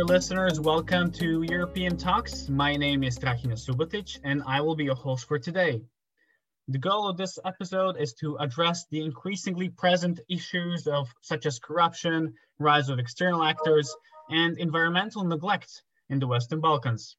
[0.00, 2.48] Dear listeners, welcome to European Talks.
[2.48, 5.82] My name is Strahinja Subotic, and I will be your host for today.
[6.68, 11.58] The goal of this episode is to address the increasingly present issues of such as
[11.58, 13.94] corruption, rise of external actors,
[14.30, 17.16] and environmental neglect in the Western Balkans.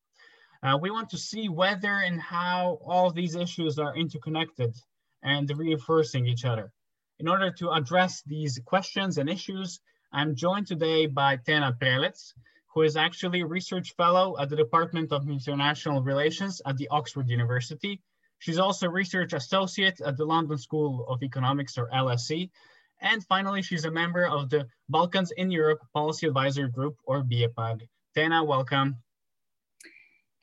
[0.64, 4.76] Uh, we want to see whether and how all these issues are interconnected
[5.22, 6.74] and reinforcing each other.
[7.20, 9.80] In order to address these questions and issues,
[10.12, 12.18] I'm joined today by Tena Prelec,
[12.74, 17.30] who is actually a research fellow at the Department of International Relations at the Oxford
[17.30, 18.02] University.
[18.40, 22.50] She's also a research associate at the London School of Economics or LSE.
[23.02, 27.82] And finally, she's a member of the Balkans in Europe Policy Advisor Group or BiEPAG.
[28.16, 28.96] Tena, welcome.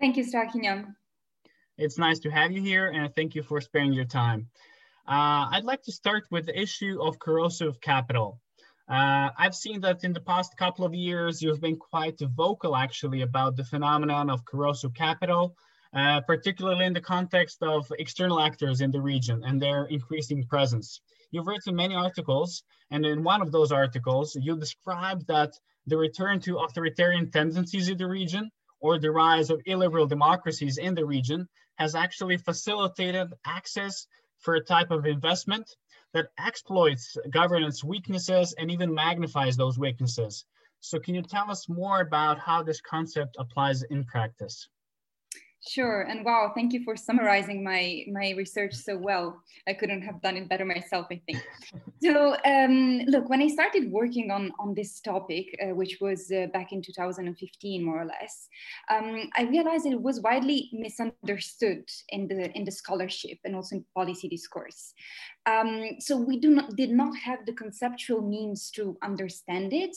[0.01, 0.87] Thank you, Strahinja.
[1.79, 4.49] It's nice to have you here and thank you for sparing your time.
[5.07, 8.41] Uh, I'd like to start with the issue of corrosive capital.
[8.89, 13.21] Uh, I've seen that in the past couple of years, you've been quite vocal actually
[13.21, 15.55] about the phenomenon of corrosive capital,
[15.93, 21.03] uh, particularly in the context of external actors in the region and their increasing presence.
[21.31, 25.53] You've written many articles, and in one of those articles, you described that
[25.87, 28.51] the return to authoritarian tendencies in the region
[28.81, 34.07] or the rise of illiberal democracies in the region has actually facilitated access
[34.39, 35.69] for a type of investment
[36.15, 40.45] that exploits governance weaknesses and even magnifies those weaknesses.
[40.81, 44.69] So can you tell us more about how this concept applies in practice?
[45.67, 49.43] Sure, and wow, thank you for summarizing my my research so well.
[49.67, 51.43] I couldn't have done it better myself, I think.
[52.03, 56.47] so, um, look, when I started working on on this topic, uh, which was uh,
[56.53, 58.49] back in 2015, more or less,
[58.89, 63.85] um, I realized it was widely misunderstood in the in the scholarship and also in
[63.97, 64.95] policy discourse.
[65.49, 69.97] Um, so we do not did not have the conceptual means to understand it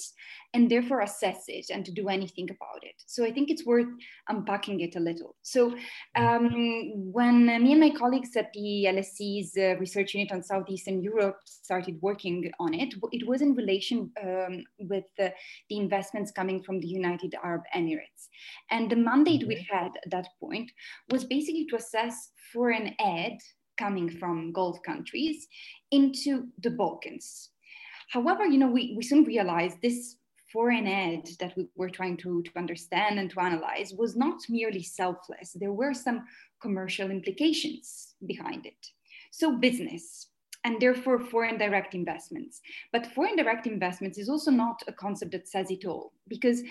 [0.53, 2.95] and therefore assess it and to do anything about it.
[3.06, 3.88] So I think it's worth
[4.29, 5.35] unpacking it a little.
[5.41, 5.75] So
[6.16, 11.40] um, when me and my colleagues at the LSE's uh, research unit on Southeastern Europe
[11.45, 15.29] started working on it, it was in relation um, with uh,
[15.69, 18.29] the investments coming from the United Arab Emirates.
[18.69, 19.75] And the mandate we mm-hmm.
[19.75, 20.72] had at that point
[21.09, 23.38] was basically to assess foreign aid
[23.78, 25.48] coming from Gulf countries
[25.92, 27.50] into the Balkans.
[28.09, 30.18] However, you know, we, we soon realized this
[30.52, 34.84] foreign aid that we were trying to, to understand and to analyze was not merely
[34.84, 35.56] selfless.
[35.56, 36.26] There were some
[36.62, 38.88] commercial implications behind it.
[39.32, 40.28] So business,
[40.64, 42.62] and therefore foreign direct investments.
[42.92, 46.62] But foreign direct investments is also not a concept that says it all because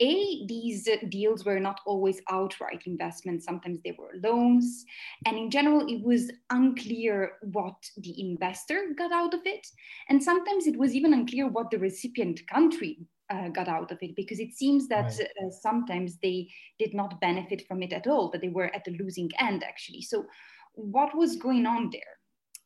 [0.00, 4.84] a, these deals were not always outright investments, sometimes they were loans.
[5.26, 9.66] And in general, it was unclear what the investor got out of it.
[10.08, 14.14] And sometimes it was even unclear what the recipient country uh, got out of it
[14.16, 15.20] because it seems that right.
[15.20, 18.96] uh, sometimes they did not benefit from it at all, but they were at the
[18.98, 20.02] losing end actually.
[20.02, 20.26] So,
[20.74, 22.02] what was going on there?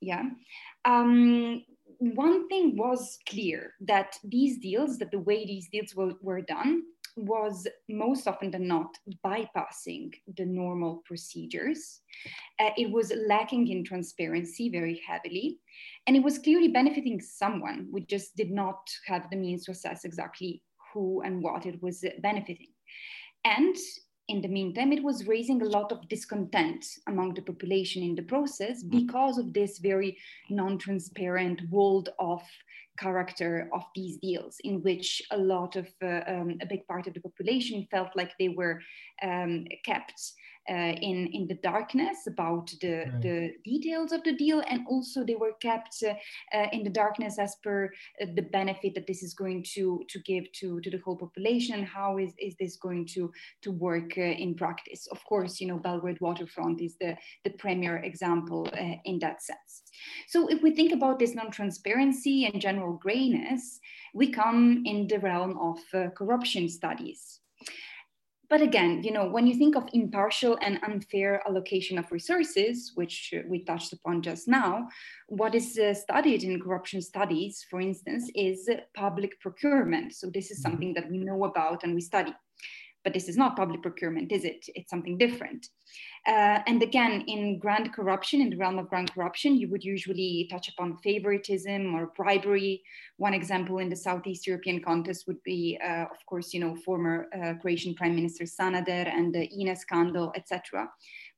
[0.01, 0.23] Yeah.
[0.85, 1.63] Um,
[1.99, 6.83] one thing was clear that these deals, that the way these deals were, were done,
[7.19, 12.01] was most often than not bypassing the normal procedures.
[12.61, 15.59] Uh, it was lacking in transparency very heavily,
[16.07, 17.89] and it was clearly benefiting someone.
[17.91, 20.63] We just did not have the means to assess exactly
[20.93, 22.73] who and what it was benefiting.
[23.45, 23.77] And
[24.29, 28.23] in the meantime, it was raising a lot of discontent among the population in the
[28.23, 28.91] process mm.
[28.91, 30.19] because of this very
[30.51, 32.47] non transparent, walled off
[32.99, 37.15] character of these deals, in which a lot of, uh, um, a big part of
[37.15, 38.81] the population felt like they were
[39.23, 40.33] um, kept
[40.71, 43.23] uh, in in the darkness about the right.
[43.23, 46.13] the details of the deal, and also they were kept uh,
[46.57, 47.87] uh, in the darkness as per
[48.21, 51.75] uh, the benefit that this is going to to give to to the whole population,
[51.75, 53.31] and how is is this going to
[53.63, 55.07] to work uh, in practice?
[55.11, 59.83] Of course, you know Belgrade Waterfront is the the premier example uh, in that sense.
[60.29, 63.81] So if we think about this non-transparency and general grayness,
[64.15, 65.79] we come in the realm of
[66.15, 67.41] corruption studies
[68.51, 73.35] but again, you know, when you think of impartial and unfair allocation of resources, which
[73.47, 74.89] we touched upon just now,
[75.27, 80.15] what is uh, studied in corruption studies, for instance, is public procurement.
[80.15, 80.71] So this is mm-hmm.
[80.71, 82.35] something that we know about and we study.
[83.05, 84.65] But this is not public procurement, is it?
[84.75, 85.69] It's something different.
[86.27, 90.47] Uh, and again, in grand corruption, in the realm of grand corruption, you would usually
[90.51, 92.83] touch upon favoritism or bribery.
[93.17, 97.29] One example in the Southeast European context would be, uh, of course, you know, former
[97.35, 100.89] uh, Croatian Prime Minister Sanader and the INA scandal, etc.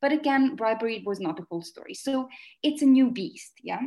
[0.00, 1.94] But again, bribery was not the whole story.
[1.94, 2.28] So
[2.62, 3.80] it's a new beast, yeah.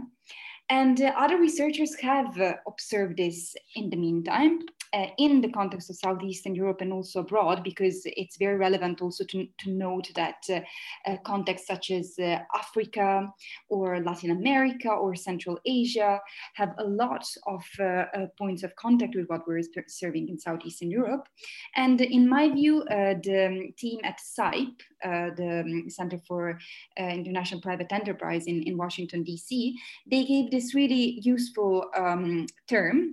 [0.69, 4.59] And uh, other researchers have uh, observed this in the meantime.
[4.93, 9.23] Uh, in the context of Southeastern Europe and also abroad, because it's very relevant also
[9.25, 10.59] to, to note that uh,
[11.07, 13.27] uh, contexts such as uh, Africa
[13.69, 16.19] or Latin America or Central Asia
[16.53, 18.05] have a lot of uh,
[18.37, 21.27] points of contact with what we're serving in Southeastern Europe.
[21.75, 26.59] And in my view, the team at CIPE, the Center for
[26.97, 29.73] International Private Enterprise in, in Washington, DC,
[30.09, 33.11] they gave this really useful um, term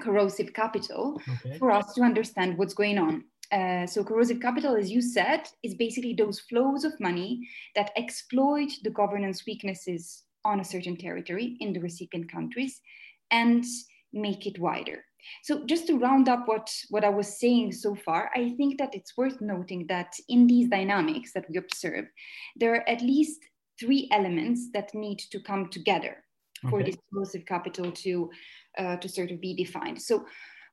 [0.00, 1.58] corrosive capital okay.
[1.58, 3.24] for us to understand what's going on.
[3.50, 8.70] Uh, so corrosive capital, as you said, is basically those flows of money that exploit
[8.84, 12.80] the governance weaknesses on a certain territory in the recipient countries
[13.30, 13.64] and
[14.12, 15.04] make it wider.
[15.42, 18.94] So just to round up what, what I was saying so far, I think that
[18.94, 22.06] it's worth noting that in these dynamics that we observe,
[22.56, 23.40] there are at least
[23.80, 26.24] three elements that need to come together.
[26.68, 28.30] For this corrosive capital to
[28.78, 30.00] uh, to sort of be defined.
[30.00, 30.24] So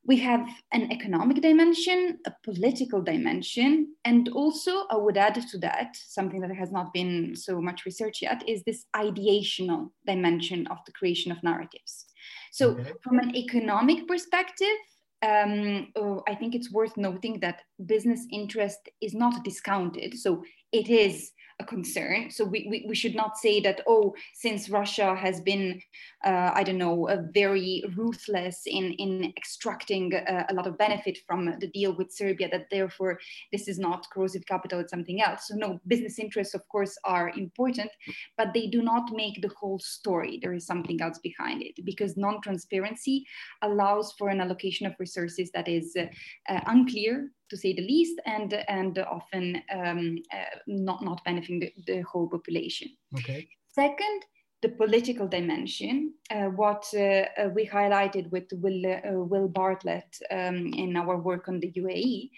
[0.07, 5.95] we have an economic dimension, a political dimension, and also I would add to that
[5.95, 10.91] something that has not been so much researched yet is this ideational dimension of the
[10.91, 12.05] creation of narratives.
[12.51, 12.91] So, okay.
[13.01, 14.77] from an economic perspective,
[15.23, 20.13] um, oh, I think it's worth noting that business interest is not discounted.
[20.19, 22.29] So, it is a concern.
[22.31, 25.81] So we, we, we, should not say that, oh, since Russia has been,
[26.25, 31.55] uh, I don't know, very ruthless in, in extracting a, a, lot of benefit from
[31.59, 33.19] the deal with Serbia, that therefore
[33.53, 35.47] this is not corrosive capital, it's something else.
[35.47, 37.91] So no, business interests, of course, are important,
[38.37, 40.39] but they do not make the whole story.
[40.41, 43.25] There is something else behind it because non-transparency
[43.61, 46.07] allows for an allocation of resources that is uh,
[46.49, 51.73] uh, unclear, to say the least, and and often um, uh, not not benefiting the,
[51.85, 52.89] the, whole population.
[53.17, 53.47] Okay.
[53.69, 54.25] Second,
[54.61, 60.73] the political dimension, uh, what uh, uh we highlighted with Will, uh, Will Bartlett um,
[60.73, 62.29] in our work on the UAE,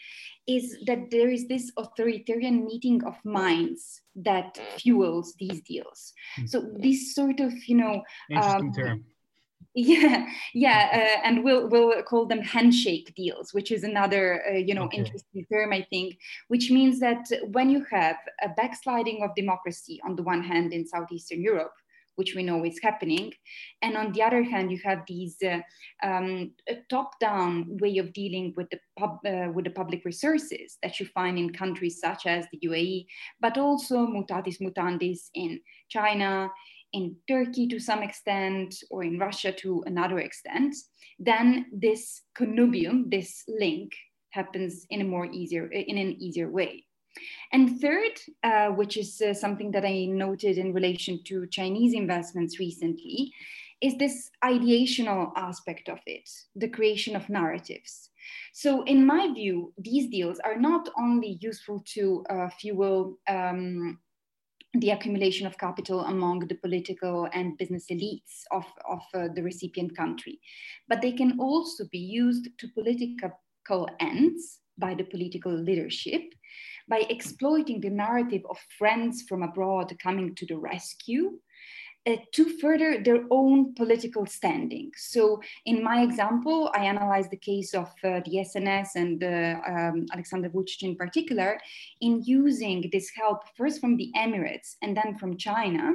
[0.47, 6.13] is that there is this authoritarian meeting of minds that fuels these deals.
[6.39, 6.49] Mm.
[6.49, 9.05] So this sort of, you know, interesting um, term
[9.77, 14.73] yeah yeah uh, and we'll we'll call them handshake deals which is another uh, you
[14.73, 14.97] know okay.
[14.97, 16.17] interesting term i think
[16.47, 20.87] which means that when you have a backsliding of democracy on the one hand in
[20.87, 21.73] southeastern europe
[22.15, 23.31] which we know is happening
[23.83, 25.59] and on the other hand you have these uh,
[26.03, 26.51] um,
[26.89, 31.05] top down way of dealing with the pub, uh, with the public resources that you
[31.05, 33.05] find in countries such as the uae
[33.39, 36.49] but also mutatis mutandis in china
[36.93, 40.75] in Turkey to some extent, or in Russia to another extent,
[41.19, 43.91] then this connubium, this link,
[44.31, 46.85] happens in a more easier, in an easier way.
[47.51, 52.59] And third, uh, which is uh, something that I noted in relation to Chinese investments
[52.59, 53.31] recently,
[53.81, 58.09] is this ideational aspect of it, the creation of narratives.
[58.53, 63.99] So, in my view, these deals are not only useful to uh, fuel um,
[64.79, 69.95] the accumulation of capital among the political and business elites of, of uh, the recipient
[69.95, 70.39] country.
[70.87, 76.21] But they can also be used to political ends by the political leadership
[76.89, 81.37] by exploiting the narrative of friends from abroad coming to the rescue
[82.31, 84.91] to further their own political standing.
[84.95, 90.05] So, in my example, I analyzed the case of uh, the SNS and uh, um,
[90.13, 91.59] Alexander Vucic in particular
[92.01, 95.93] in using this help first from the Emirates and then from China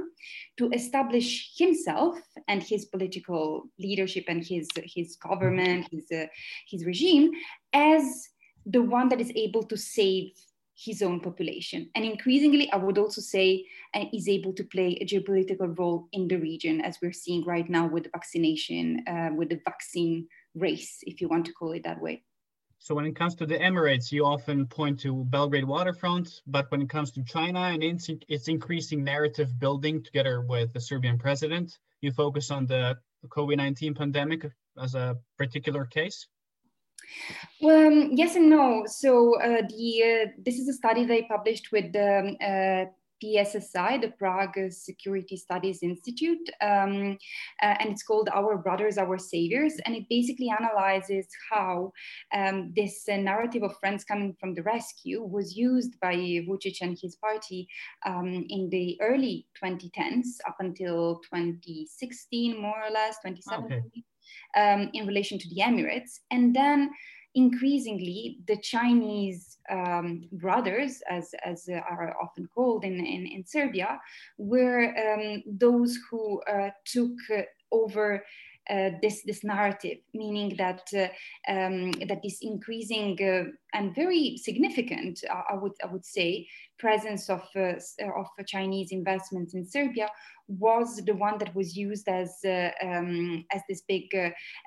[0.58, 6.26] to establish himself and his political leadership and his, his government, his, uh,
[6.68, 7.30] his regime
[7.72, 8.28] as
[8.66, 10.32] the one that is able to save
[10.74, 11.90] his own population.
[11.94, 16.28] And increasingly, I would also say, uh, is able to play a geopolitical role in
[16.28, 20.98] the region, as we're seeing right now with the vaccination, uh, with the vaccine race,
[21.02, 22.22] if you want to call it that way.
[22.78, 26.82] So when it comes to the Emirates, you often point to Belgrade waterfront, but when
[26.82, 31.78] it comes to China and its, its increasing narrative building together with the Serbian president,
[32.00, 32.98] you focus on the
[33.28, 34.46] COVID-19 pandemic
[34.82, 36.26] as a particular case?
[37.60, 38.84] Well, um, yes and no.
[38.86, 42.92] So uh, the uh, this is a study they published with the um,
[43.22, 47.16] PSSI, the Prague Security Studies Institute, um,
[47.62, 49.74] uh, and it's called Our Brothers, Our Saviors.
[49.86, 51.92] And it basically analyzes how
[52.34, 56.98] um, this uh, narrative of friends coming from the rescue was used by Vucic and
[57.00, 57.68] his party
[58.04, 63.78] um, in the early 2010s up until 2016, more or less, 2017.
[63.78, 64.02] Okay
[64.56, 66.20] um, in relation to the Emirates.
[66.30, 66.90] And then
[67.34, 74.00] increasingly, the Chinese um, brothers, as, as uh, are often called in, in, in Serbia,
[74.38, 77.16] were um, those who uh, took
[77.70, 78.22] over
[78.68, 81.08] this this narrative, meaning that uh,
[81.52, 86.46] um, that this increasing uh, and very significant, I would I would say,
[86.78, 87.74] presence of uh,
[88.16, 90.08] of Chinese investments in Serbia
[90.48, 94.08] was the one that was used as uh, um, as this big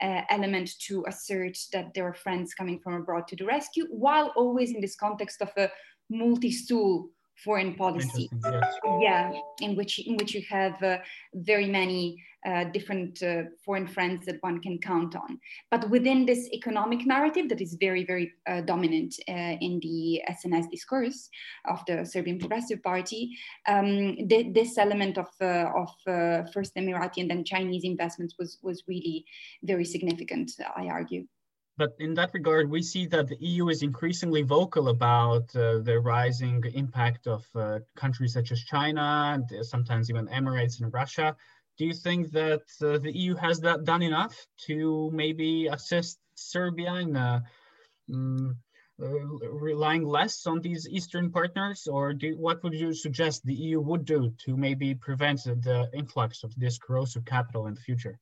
[0.02, 4.72] element to assert that there are friends coming from abroad to the rescue, while always
[4.72, 5.70] in this context of a
[6.10, 7.10] multi-stool
[7.44, 8.30] foreign policy.
[8.44, 8.64] Yes.
[9.02, 10.98] Yeah, in which in which you have uh,
[11.34, 15.40] very many uh, different uh, foreign friends that one can count on.
[15.72, 20.70] But within this economic narrative that is very very uh, dominant uh, in the SNS
[20.70, 21.30] discourse
[21.68, 23.32] of the Serbian Progressive Party,
[23.68, 25.92] um, th this element of uh, of
[26.54, 29.26] first Emirati and then Chinese investments was was really
[29.64, 30.52] very significant.
[30.76, 31.26] I argue.
[31.78, 36.00] But in that regard, we see that the EU is increasingly vocal about uh, the
[36.00, 41.36] rising impact of uh, countries such as China and sometimes even Emirates and Russia.
[41.78, 46.94] Do you think that uh, the EU has that done enough to maybe assist Serbia
[46.96, 48.56] in um,
[48.98, 54.06] relying less on these Eastern partners, or do, what would you suggest the EU would
[54.06, 58.18] do to maybe prevent the influx of this corrosive capital in the future?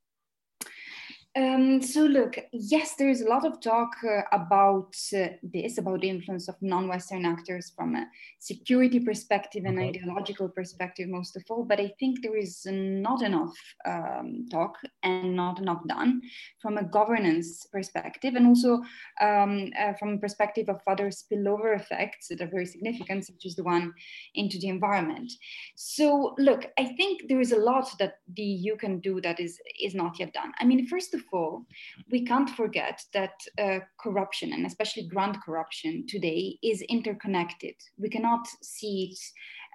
[1.35, 6.01] Um, so look, yes, there is a lot of talk uh, about uh, this, about
[6.01, 8.05] the influence of non-Western actors from a
[8.37, 9.89] security perspective and okay.
[9.89, 11.63] ideological perspective, most of all.
[11.63, 16.21] But I think there is not enough um, talk and not enough done
[16.61, 18.83] from a governance perspective, and also
[19.19, 23.55] um, uh, from a perspective of other spillover effects that are very significant, such as
[23.55, 23.91] the one
[24.35, 25.31] into the environment.
[25.73, 29.59] So look, I think there is a lot that the EU can do that is
[29.81, 30.51] is not yet done.
[30.59, 31.63] I mean, first of of
[32.11, 37.75] we can't forget that uh, corruption, and especially grand corruption today, is interconnected.
[37.97, 39.19] We cannot see it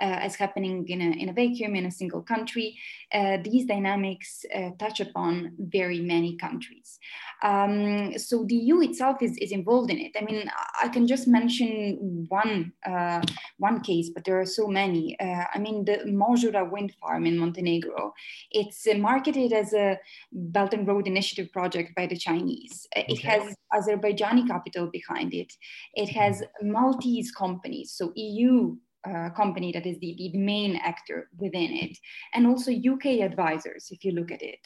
[0.01, 2.77] as happening in a, in a vacuum in a single country.
[3.13, 6.99] Uh, these dynamics uh, touch upon very many countries.
[7.43, 10.13] Um, so the EU itself is, is involved in it.
[10.21, 10.51] I mean,
[10.83, 13.23] I can just mention one, uh,
[13.59, 15.19] one case, but there are so many.
[15.21, 18.13] Uh, I mean, the Možura wind farm in Montenegro,
[18.51, 19.99] it's marketed as a
[20.33, 22.87] Belt and Road Initiative project by the Chinese.
[22.97, 23.07] Okay.
[23.09, 25.53] It has Azerbaijani capital behind it.
[25.95, 28.77] It has Maltese companies, so EU
[29.07, 31.97] uh, company that is the, the main actor within it,
[32.35, 34.61] and also UK advisors, if you look at it.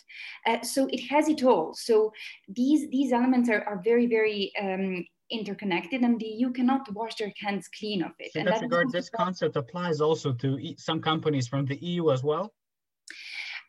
[0.47, 1.75] Uh, so it has it all.
[1.75, 2.13] So
[2.49, 7.33] these, these elements are, are very, very um, interconnected and the EU cannot wash their
[7.41, 8.33] hands clean of it.
[8.33, 12.23] So in that regard, this concept applies also to some companies from the EU as
[12.23, 12.53] well?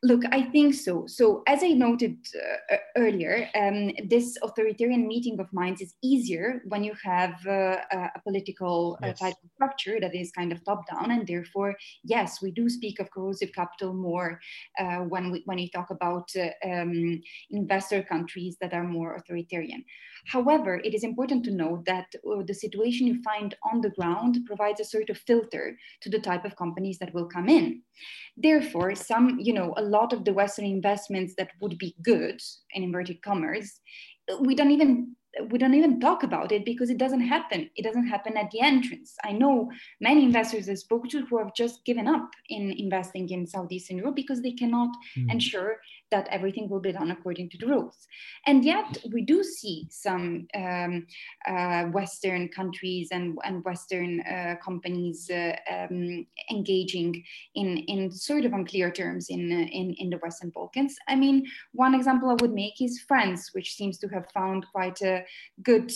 [0.05, 1.05] Look, I think so.
[1.07, 6.83] So, as I noted uh, earlier, um, this authoritarian meeting of minds is easier when
[6.83, 9.19] you have uh, a political uh, yes.
[9.19, 12.99] type of structure that is kind of top down, and therefore, yes, we do speak
[12.99, 14.41] of corrosive capital more
[14.77, 19.85] uh, when we when we talk about uh, um, investor countries that are more authoritarian.
[20.25, 24.39] However, it is important to note that uh, the situation you find on the ground
[24.45, 27.81] provides a sort of filter to the type of companies that will come in.
[28.37, 32.39] Therefore, some, you know, a lot of the Western investments that would be good
[32.73, 33.69] in inverted commerce,
[34.39, 35.15] we don't even
[35.49, 37.69] we don't even talk about it because it doesn't happen.
[37.75, 39.15] It doesn't happen at the entrance.
[39.23, 43.47] I know many investors I spoke to who have just given up in investing in
[43.47, 45.31] Southeastern Europe because they cannot mm.
[45.31, 45.77] ensure
[46.13, 47.97] that everything will be done according to the rules.
[48.45, 50.25] And yet we do see some
[50.63, 51.07] um,
[51.51, 57.11] uh, Western countries and, and Western uh, companies uh, um, engaging
[57.55, 60.95] in, in sort of unclear terms in, uh, in, in the Western Balkans.
[61.07, 61.37] I mean,
[61.71, 65.23] one example I would make is France, which seems to have found quite a
[65.63, 65.91] good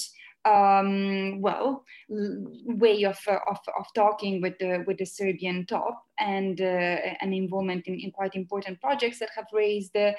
[0.48, 6.62] um, well way of, uh, of, of talking with the with the Serbian top and
[6.62, 10.14] uh, an involvement in, in, quite important projects that have raised uh,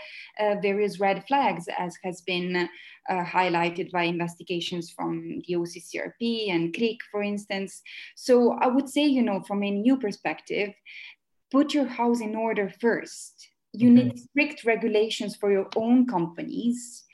[0.62, 2.68] various red flags, as has been
[3.08, 7.82] uh, highlighted by investigations from the OCCRP and KRIK, for instance.
[8.14, 10.72] So I would say, you know, from a new perspective,
[11.50, 13.48] put your house in order first.
[13.72, 14.04] You okay.
[14.04, 17.04] need strict regulations for your own companies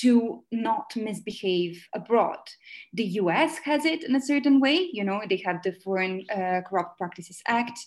[0.00, 2.38] to not misbehave abroad.
[2.92, 6.60] The US has it in a certain way, you know, they have the Foreign uh,
[6.68, 7.78] Corrupt Practices Act.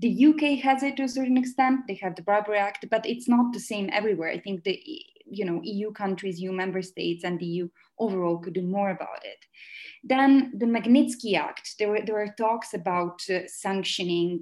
[0.00, 3.28] The UK has it to a certain extent, they have the Bribery Act, but it's
[3.28, 4.30] not the same everywhere.
[4.30, 4.80] I think the
[5.30, 9.24] you know EU countries, EU member states, and the EU overall could do more about
[9.24, 9.38] it.
[10.02, 14.40] Then the Magnitsky Act, there were, there were talks about uh, sanctioning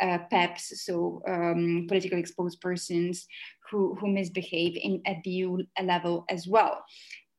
[0.00, 3.26] uh, PEPs, so um, politically exposed persons
[3.70, 6.84] who, who misbehave in, at the EU level as well.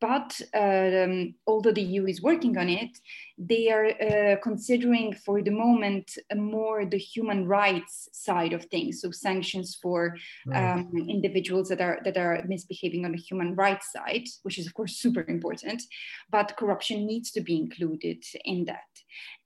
[0.08, 2.94] But um, although the EU is working on it,
[3.38, 9.02] they are uh, considering for the moment more the human rights side of things.
[9.02, 10.16] So sanctions for
[10.54, 14.74] um, individuals that are that are misbehaving on the human rights side, which is of
[14.76, 15.82] course super important.
[16.30, 18.92] But corruption needs to be included in that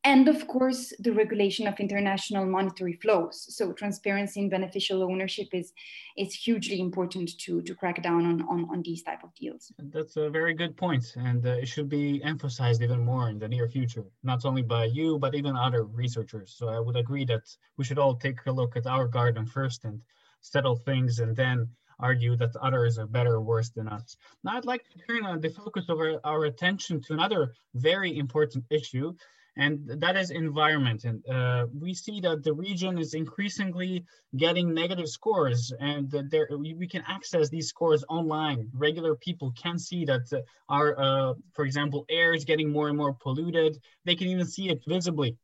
[0.03, 3.45] and of course the regulation of international monetary flows.
[3.55, 5.73] So transparency and beneficial ownership is
[6.17, 9.71] is hugely important to to crack down on on, on these type of deals.
[9.77, 13.47] That's a very good point and uh, it should be emphasized even more in the
[13.47, 16.55] near future not only by you but even other researchers.
[16.57, 17.45] So i would agree that
[17.77, 20.01] we should all take a look at our garden first and
[20.41, 21.67] settle things and then
[21.99, 24.15] argue that others are better or worse than us.
[24.43, 28.17] Now, I'd like to turn uh, the focus of our, our attention to another very
[28.17, 29.13] important issue,
[29.57, 31.03] and that is environment.
[31.05, 34.05] And uh, we see that the region is increasingly
[34.37, 38.69] getting negative scores, and there we can access these scores online.
[38.73, 40.39] Regular people can see that uh,
[40.69, 43.77] our, uh, for example, air is getting more and more polluted.
[44.05, 45.37] They can even see it visibly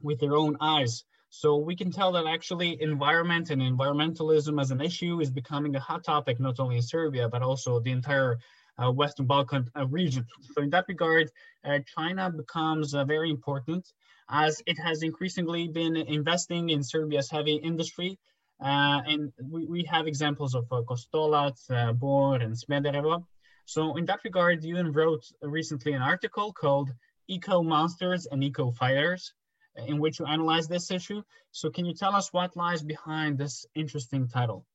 [0.00, 1.04] with their own eyes.
[1.30, 5.80] So we can tell that actually environment and environmentalism as an issue is becoming a
[5.80, 8.38] hot topic, not only in Serbia, but also the entire
[8.80, 10.24] Uh, Western Balkan uh, region.
[10.52, 11.26] So in that regard,
[11.64, 13.84] uh, China becomes uh, very important
[14.30, 18.16] as it has increasingly been investing in Serbia's heavy industry.
[18.62, 21.56] Uh, and we, we have examples of Kostolac,
[21.98, 23.24] Bor, and Smederevo.
[23.64, 26.90] So in that regard, you wrote recently an article called
[27.26, 29.34] Eco Monsters and Eco Fighters,
[29.88, 31.20] in which you analyze this issue.
[31.50, 34.67] So can you tell us what lies behind this interesting title?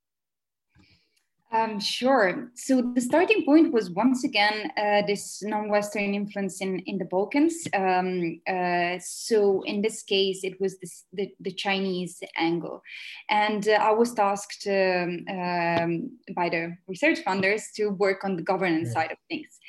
[1.54, 2.52] Um, sure.
[2.56, 7.56] So the starting point was once again uh, this non-Western influence in, in the Balkans.
[7.76, 12.82] Um, uh, so in this case, it was this, the, the Chinese angle.
[13.30, 18.42] And uh, I was tasked um, um by the research funders to work on the
[18.42, 19.02] governance yeah.
[19.02, 19.60] side of things.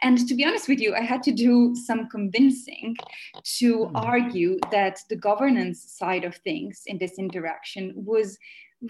[0.00, 2.96] And to be honest with you, I had to do some convincing
[3.58, 3.90] to mm.
[3.94, 8.38] argue that the governance side of things in this interaction was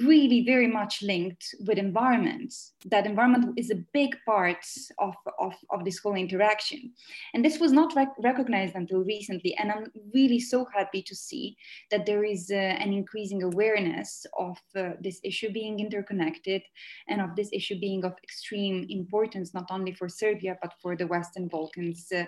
[0.01, 2.54] really very much linked with environment.
[2.87, 4.65] That environment is a big part
[4.99, 6.93] of, of, of this whole interaction.
[7.33, 9.54] And this was not rec recognized until recently.
[9.57, 11.57] And I'm really so happy to see
[11.91, 16.63] that there is uh, an increasing awareness of uh, this issue being interconnected
[17.09, 21.07] and of this issue being of extreme importance, not only for Serbia, but for the
[21.07, 22.25] Western Balkans uh,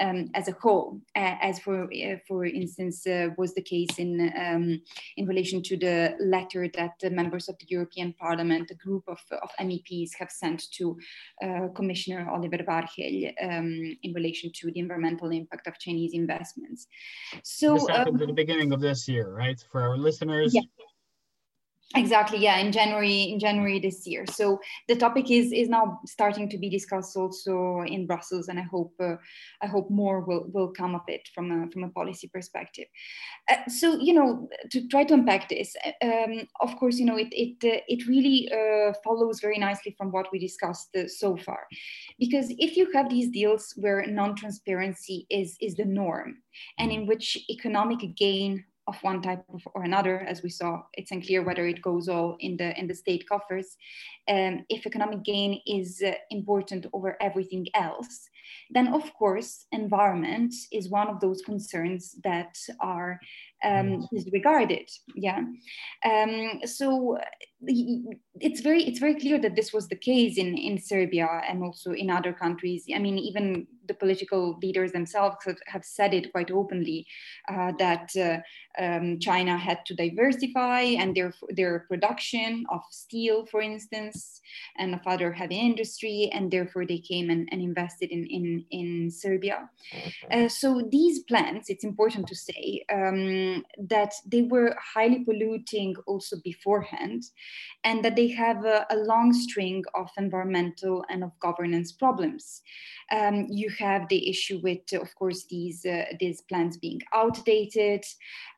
[0.00, 4.80] um, as a whole, as for, uh, for instance, uh, was the case in, um,
[5.16, 9.20] in relation to the letter that the members of the European Parliament, a group of,
[9.44, 10.96] of MEPs have sent to
[11.44, 13.70] uh, Commissioner Oliver Varhelyi um,
[14.02, 16.86] in relation to the environmental impact of Chinese investments.
[17.42, 19.62] So this happened um, at the beginning of this year, right?
[19.70, 20.62] For our listeners, yeah
[21.96, 24.24] exactly yeah in january in january this year.
[24.26, 28.62] So the topic is is now starting to be discussed also in brussels and i
[28.62, 29.16] hope uh,
[29.62, 32.86] i hope more will will come of it from a from a policy perspective.
[33.50, 37.28] Uh, so you know to try to unpack this um, of course you know it
[37.30, 41.66] it uh, it really uh, follows very nicely from what we discussed uh, so far.
[42.18, 46.38] Because if you have these deals where non-transparency is is the norm
[46.78, 49.44] and in which economic gain of one type
[49.74, 52.94] or another, as we saw, it's unclear whether it goes all in the in the
[52.94, 53.76] state coffers.
[54.28, 58.28] Um, if economic gain is uh, important over everything else,
[58.70, 63.20] then of course environment is one of those concerns that are
[63.64, 64.88] um, disregarded.
[65.14, 65.40] Yeah,
[66.04, 67.18] um, so
[67.66, 71.92] it's very it's very clear that this was the case in in Serbia and also
[71.92, 72.84] in other countries.
[72.94, 77.06] I mean, even the political leaders themselves have, have said it quite openly
[77.48, 78.38] uh, that uh,
[78.82, 84.40] um, China had to diversify and their their production of steel, for instance,
[84.78, 89.10] and of other heavy industry, and therefore they came and, and invested in in in
[89.10, 89.58] Serbia.
[90.30, 96.36] Uh, so these plants, it's important to say um, that they were highly polluting also
[96.44, 97.22] beforehand
[97.84, 102.62] and that they have a, a long string of environmental and of governance problems.
[103.12, 108.02] Um, you have the issue with, of course, these uh, these plants being outdated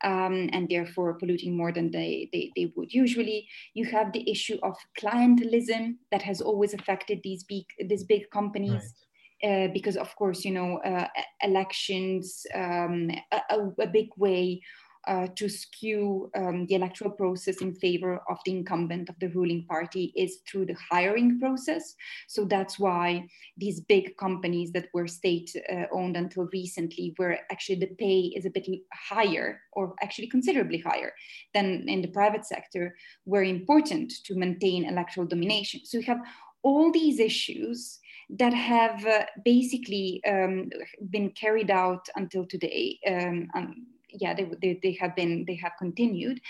[0.04, 3.48] um, and therefore polluting more than they, they, they would usually.
[3.74, 8.82] You have the issue of clientelism that has always affected these big these big companies.
[8.82, 9.05] Right.
[9.44, 11.06] Uh, because of course you know uh,
[11.42, 13.10] elections um,
[13.50, 14.62] a, a, big way
[15.06, 19.64] uh, to skew um, the electoral process in favor of the incumbent of the ruling
[19.66, 21.94] party is through the hiring process.
[22.26, 27.78] So that's why these big companies that were state uh, owned until recently, where actually
[27.78, 31.12] the pay is a bit higher or actually considerably higher
[31.54, 32.96] than in the private sector,
[33.26, 35.80] were important to maintain electoral domination.
[35.84, 36.20] So you have
[36.62, 40.68] all these issues that have uh, basically um,
[41.10, 42.98] been carried out until today.
[43.08, 46.40] Um, um, yeah, they, they, they, have been, they have continued.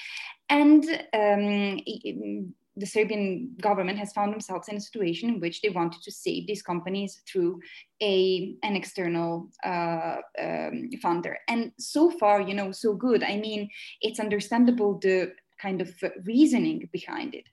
[0.48, 6.02] And um, the Serbian government has found themselves in a situation in which they wanted
[6.02, 7.60] to save these companies through
[8.02, 11.36] a an external uh, um, funder.
[11.48, 13.22] And so far, you know, so good.
[13.22, 13.70] I mean,
[14.02, 15.90] it's understandable the kind of
[16.24, 17.48] reasoning behind it.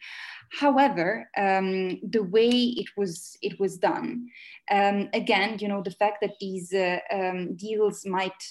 [0.59, 4.27] However, um, the way it was it was done,
[4.69, 8.41] um, again, you know, the fact that these uh, um, deals might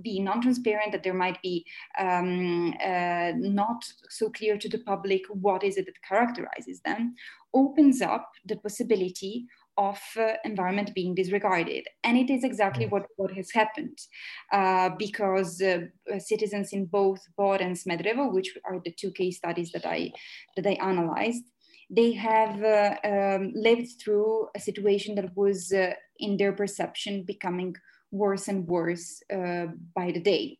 [0.00, 1.64] be non-transparent, that there might be
[1.98, 7.14] um, uh, not so clear to the public what is it that characterizes them,
[7.52, 11.86] opens up the possibility of uh, environment being disregarded.
[12.02, 13.98] And it is exactly what, what has happened
[14.52, 15.86] uh, because uh,
[16.18, 20.12] citizens in both Bor and Smederevo, which are the two case studies that I,
[20.56, 21.44] that I analyzed,
[21.90, 27.74] they have uh, um, lived through a situation that was, uh, in their perception, becoming
[28.10, 30.58] worse and worse uh, by the day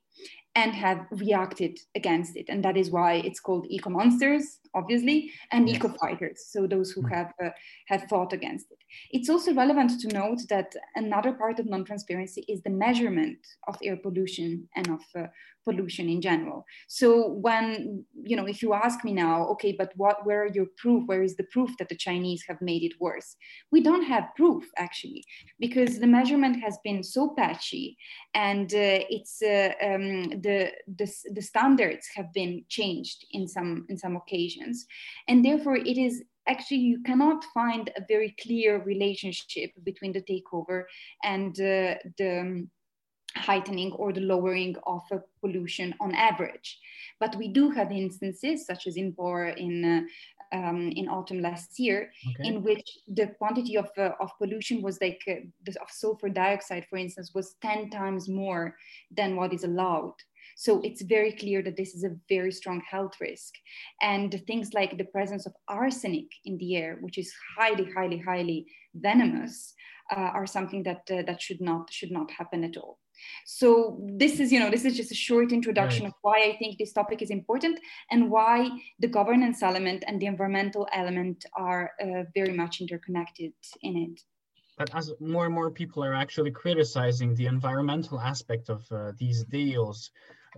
[0.56, 2.46] and have reacted against it.
[2.48, 6.46] And that is why it's called eco monsters, obviously, and eco fighters.
[6.48, 7.08] So those who hmm.
[7.08, 7.50] have, uh,
[7.88, 8.78] have fought against it.
[9.10, 13.96] It's also relevant to note that another part of non-transparency is the measurement of air
[13.96, 15.26] pollution and of uh,
[15.64, 16.66] pollution in general.
[16.88, 20.66] So when, you know, if you ask me now, okay, but what, where are your
[20.76, 21.06] proof?
[21.06, 23.36] Where is the proof that the Chinese have made it worse?
[23.72, 25.24] We don't have proof actually,
[25.58, 27.96] because the measurement has been so patchy
[28.34, 33.96] and uh, it's, uh, um, the, the, the standards have been changed in some, in
[33.96, 34.86] some occasions.
[35.28, 40.84] And therefore it is actually you cannot find a very clear relationship between the takeover
[41.22, 42.70] and uh, the um,
[43.36, 46.78] heightening or the lowering of uh, pollution on average.
[47.20, 51.78] But we do have instances, such as in Bor in, uh, um, in autumn last
[51.78, 52.48] year, okay.
[52.48, 56.96] in which the quantity of, uh, of pollution was like, uh, of sulfur dioxide, for
[56.96, 58.76] instance, was 10 times more
[59.10, 60.14] than what is allowed.
[60.56, 63.54] So it's very clear that this is a very strong health risk.
[64.00, 68.66] And things like the presence of arsenic in the air, which is highly, highly, highly
[68.94, 69.74] venomous,
[70.14, 72.98] uh, are something that, uh, that should, not, should not happen at all.
[73.46, 76.08] So this is, you know, this is just a short introduction right.
[76.08, 77.78] of why I think this topic is important
[78.10, 83.96] and why the governance element and the environmental element are uh, very much interconnected in
[83.96, 84.20] it.
[84.76, 89.44] But as more and more people are actually criticizing the environmental aspect of uh, these
[89.44, 90.10] deals,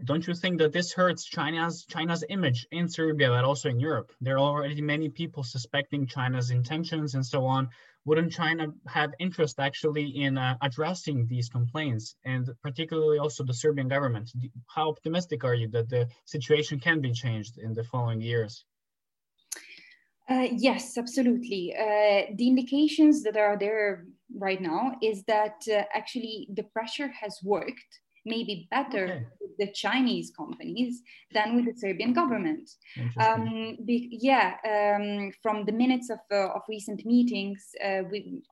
[0.05, 4.13] don't you think that this hurts China's China's image in Serbia, but also in Europe?
[4.21, 7.69] There are already many people suspecting China's intentions and so on
[8.07, 13.89] wouldn't China have interest actually in uh, addressing these complaints and particularly also the Serbian
[13.89, 14.31] government?
[14.69, 18.65] How optimistic are you that the situation can be changed in the following years?
[20.31, 21.75] Uh, yes, absolutely.
[21.77, 24.07] Uh, the indications that are there
[24.37, 29.27] right now is that uh, actually the pressure has worked maybe better okay.
[29.41, 32.69] with the Chinese companies than with the Serbian government.
[33.21, 38.03] Um, be, yeah, um, from the minutes of, uh, of recent meetings uh,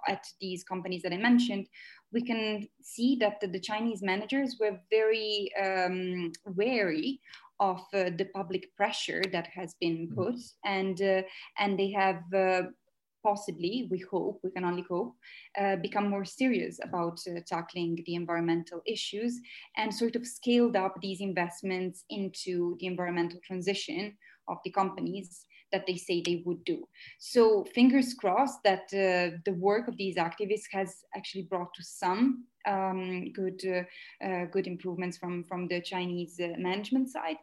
[0.08, 1.68] at these companies that I mentioned,
[2.12, 7.20] we can see that the, the Chinese managers were very um, wary
[7.60, 10.14] of uh, the public pressure that has been mm.
[10.14, 11.22] put, and uh,
[11.58, 12.62] and they have uh,
[13.24, 15.16] possibly, we hope, we can only hope,
[15.60, 19.40] uh, become more serious about uh, tackling the environmental issues
[19.76, 24.16] and sort of scaled up these investments into the environmental transition
[24.48, 26.86] of the companies that they say they would do.
[27.18, 32.44] So fingers crossed that uh, the work of these activists has actually brought to some
[32.66, 37.36] um, good uh, uh, good improvements from from the Chinese uh, management side.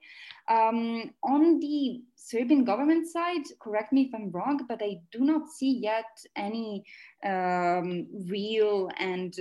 [0.47, 5.49] Um, on the Serbian government side, correct me if I'm wrong, but I do not
[5.49, 6.83] see yet any
[7.23, 9.33] um, real and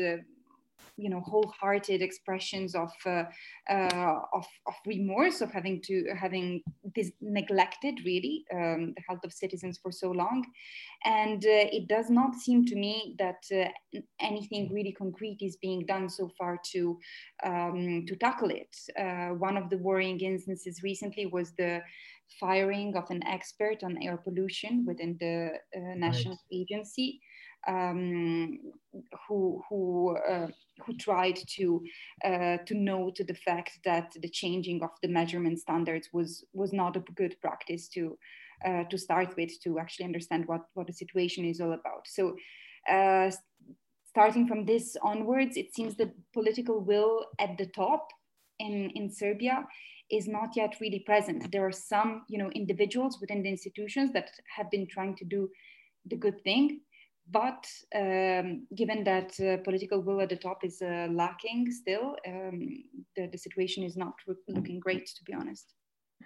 [1.00, 3.24] you know wholehearted expressions of, uh,
[3.70, 6.62] uh, of of remorse of having to having
[6.94, 10.44] this neglected really um, the health of citizens for so long.
[11.04, 13.68] And uh, it does not seem to me that uh,
[14.20, 16.98] anything really concrete is being done so far to
[17.44, 18.76] um, to tackle it.
[18.98, 21.80] Uh, one of the worrying instances recently was the
[22.38, 26.60] firing of an expert on air pollution within the uh, national right.
[26.60, 27.20] agency
[27.66, 28.59] um,
[29.29, 30.49] who who uh,
[30.85, 31.83] who tried to
[32.25, 36.96] uh, to note the fact that the changing of the measurement standards was was not
[36.96, 38.16] a good practice to
[38.64, 42.07] uh, to start with to actually understand what what the situation is all about.
[42.07, 42.37] So.
[42.88, 43.31] Uh,
[44.09, 48.09] starting from this onwards, it seems that political will at the top
[48.59, 49.64] in, in Serbia
[50.11, 51.51] is not yet really present.
[51.53, 55.49] There are some, you know, individuals within the institutions that have been trying to do
[56.07, 56.81] the good thing,
[57.32, 62.68] but um, given that uh, political will at the top is uh, lacking still, um,
[63.16, 64.14] the, the situation is not
[64.48, 65.74] looking great, to be honest.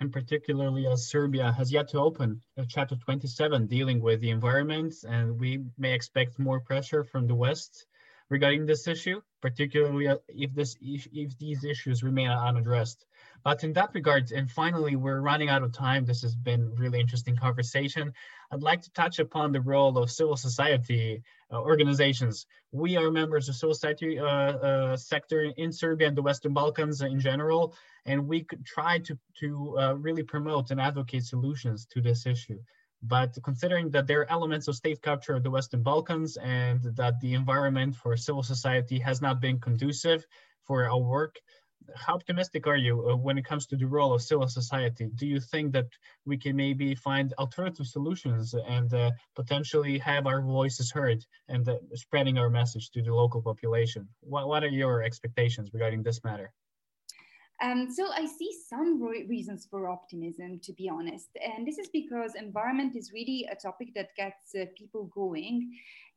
[0.01, 5.39] And particularly as Serbia has yet to open chapter 27 dealing with the environment, and
[5.39, 7.87] we may expect more pressure from the West
[8.29, 13.07] regarding this issue, particularly uh, if this if these issues remain unaddressed.
[13.45, 16.07] But in that regard, and finally, we're running out of time.
[16.07, 18.15] This has been really interesting conversation.
[18.51, 22.47] I'd like to touch upon the role of civil society uh, organizations.
[22.73, 27.03] We are members of civil society uh, uh, sector in Serbia and the Western Balkans
[27.03, 27.77] in general,
[28.07, 32.59] and we could try to, to uh, really promote and advocate solutions to this issue.
[33.03, 37.21] But considering that there are elements of state capture of the Western Balkans and that
[37.21, 40.27] the environment for civil society has not been conducive
[40.63, 41.37] for our work,
[41.95, 45.11] how optimistic are you uh, when it comes to the role of civil society?
[45.15, 45.89] Do you think that
[46.25, 51.77] we can maybe find alternative solutions and uh, potentially have our voices heard and uh,
[51.95, 54.09] spreading our message to the local population?
[54.21, 56.53] What, what are your expectations regarding this matter?
[57.63, 61.29] Um, so I see some reasons for optimism, to be honest.
[61.43, 65.73] And this is because environment is really a topic that gets uh, people going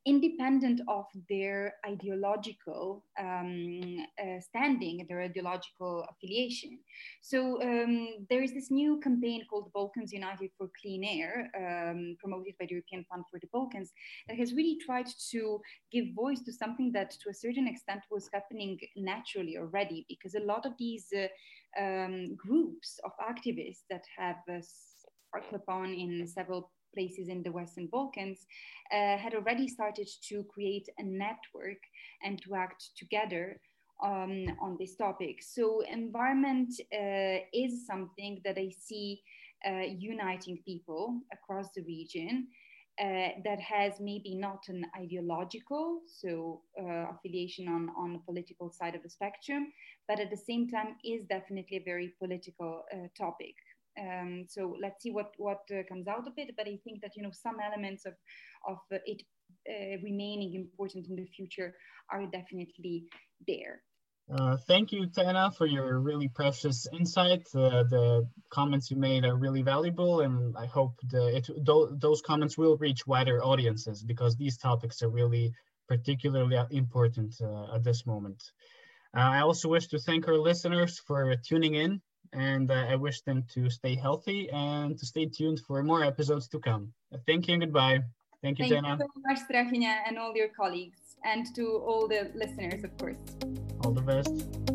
[0.08, 6.80] independent of their ideological um, uh, standing, their ideological affiliation.
[7.22, 7.94] So um,
[8.30, 12.76] there is this new campaign called Balkans United for Clean Air, um, promoted by the
[12.76, 13.92] European Fund for the Balkans,
[14.28, 15.60] that has really tried to
[15.92, 20.48] give voice to something that to a certain extent was happening naturally already, because a
[20.52, 21.28] lot of these uh,
[21.84, 24.62] um, groups of activists that have uh,
[25.28, 28.46] sparkled upon in several places in the Western Balkans
[28.92, 31.82] uh, had already started to create a network
[32.24, 33.60] and to act together
[34.04, 35.42] um, on this topic.
[35.42, 39.22] So, environment uh, is something that I see
[39.68, 42.48] uh, uniting people across the region.
[43.00, 48.96] Uh, that has maybe not an ideological, so uh, affiliation on, on the political side
[48.96, 49.72] of the spectrum,
[50.08, 53.54] but at the same time is definitely a very political uh, topic.
[54.00, 56.56] Um, so let's see what what uh, comes out of it.
[56.56, 58.14] But I think that you know some elements of
[58.68, 59.22] of uh, it
[59.70, 61.74] uh, remaining important in the future
[62.12, 63.06] are definitely
[63.48, 63.82] there.
[64.30, 67.48] Uh, thank you, Tena, for your really precious insight.
[67.56, 71.68] Uh, the comments you made are really valuable, and I hope the, it, th
[72.06, 75.54] those comments will reach wider audiences because these topics are really
[75.88, 78.44] particularly important uh, at this moment.
[79.14, 82.02] I also wish to thank our listeners for tuning in
[82.34, 86.48] and uh, I wish them to stay healthy and to stay tuned for more episodes
[86.50, 86.94] to come.
[87.26, 88.00] Thank you and goodbye.
[88.42, 92.32] Thank you, Thank you so much, Strahinja, and all your colleagues, and to all the
[92.36, 93.18] listeners, of course.
[93.84, 94.67] All the best.